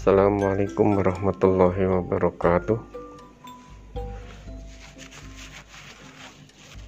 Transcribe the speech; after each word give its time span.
Assalamualaikum 0.00 0.96
warahmatullahi 0.96 1.84
wabarakatuh. 1.84 2.80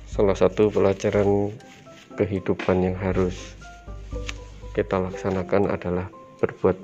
Salah 0.09 0.33
satu 0.33 0.73
pelajaran 0.73 1.53
kehidupan 2.17 2.81
yang 2.81 2.97
harus 2.97 3.37
kita 4.73 4.97
laksanakan 4.97 5.69
adalah 5.69 6.09
berbuat 6.41 6.81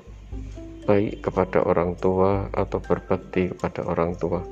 baik 0.85 1.25
kepada 1.25 1.65
orang 1.65 1.97
tua 1.97 2.45
atau 2.53 2.77
berbakti 2.77 3.49
kepada 3.49 3.89
orang 3.89 4.13
tua. 4.13 4.45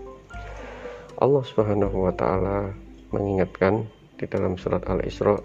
Allah 1.22 1.46
subhanahu 1.46 2.10
wa 2.10 2.14
ta'ala 2.18 2.74
mengingatkan 3.14 3.86
di 4.18 4.26
dalam 4.26 4.58
surat 4.58 4.82
Al-Isra 4.90 5.38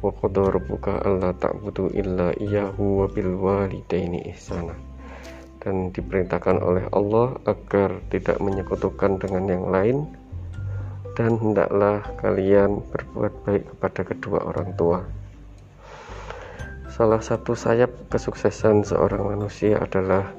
wa 0.00 0.10
qadara 0.16 0.56
rabbuka 0.56 1.04
alla 1.04 1.36
ta'budu 1.36 1.92
illa 1.92 2.32
iyyahu 2.40 3.04
wa 3.04 3.06
bil 3.12 3.36
walidaini 3.36 4.32
ihsana 4.32 4.93
dan 5.64 5.88
diperintahkan 5.90 6.60
oleh 6.60 6.84
Allah 6.92 7.40
agar 7.48 8.04
tidak 8.12 8.36
menyekutukan 8.36 9.16
dengan 9.16 9.48
yang 9.48 9.64
lain 9.72 9.96
dan 11.16 11.40
hendaklah 11.40 12.04
kalian 12.20 12.84
berbuat 12.92 13.32
baik 13.48 13.64
kepada 13.72 14.00
kedua 14.04 14.38
orang 14.44 14.76
tua. 14.76 15.00
Salah 16.92 17.24
satu 17.24 17.56
sayap 17.56 17.90
kesuksesan 18.12 18.84
seorang 18.84 19.24
manusia 19.24 19.80
adalah 19.80 20.30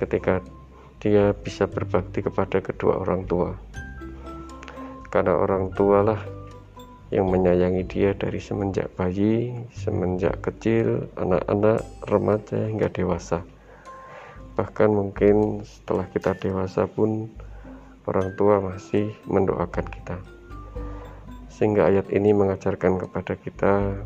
ketika 0.00 0.40
dia 0.98 1.36
bisa 1.36 1.68
berbakti 1.68 2.24
kepada 2.24 2.64
kedua 2.64 3.04
orang 3.04 3.28
tua. 3.28 3.54
Karena 5.12 5.36
orang 5.36 5.68
tua 5.76 6.00
lah 6.00 6.20
yang 7.12 7.28
menyayangi 7.28 7.84
dia 7.84 8.16
dari 8.16 8.40
semenjak 8.40 8.88
bayi, 8.96 9.52
semenjak 9.76 10.40
kecil, 10.40 11.12
anak-anak, 11.20 11.84
remaja 12.08 12.66
hingga 12.72 12.88
dewasa 12.88 13.44
bahkan 14.58 14.92
mungkin 14.92 15.64
setelah 15.64 16.08
kita 16.12 16.36
dewasa 16.36 16.84
pun 16.84 17.28
orang 18.08 18.34
tua 18.36 18.60
masih 18.60 19.14
mendoakan 19.24 19.86
kita. 19.88 20.16
Sehingga 21.52 21.88
ayat 21.88 22.10
ini 22.10 22.34
mengajarkan 22.34 22.98
kepada 23.02 23.38
kita 23.38 24.02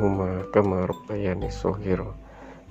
huma 0.00 0.48
kama 0.48 0.88
rabbayani 0.88 1.52
sohiro 1.52 2.16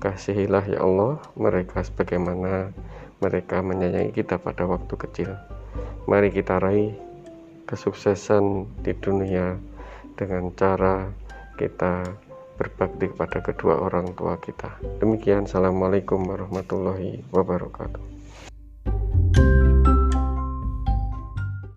kasihilah 0.02 0.66
ya 0.66 0.82
Allah 0.82 1.22
mereka 1.38 1.86
sebagaimana 1.86 2.74
mereka 3.22 3.62
menyayangi 3.62 4.18
kita 4.18 4.42
pada 4.42 4.66
waktu 4.66 4.98
kecil. 4.98 5.30
Mari 6.10 6.34
kita 6.34 6.58
raih 6.58 6.98
kesuksesan 7.70 8.66
di 8.82 8.98
dunia 8.98 9.62
dengan 10.18 10.50
cara 10.58 11.14
kita 11.62 12.18
berbakti 12.62 13.10
kepada 13.10 13.42
kedua 13.42 13.82
orang 13.82 14.14
tua 14.14 14.38
kita. 14.38 14.78
Demikian, 15.02 15.50
Assalamualaikum 15.50 16.22
warahmatullahi 16.30 17.26
wabarakatuh. 17.34 18.21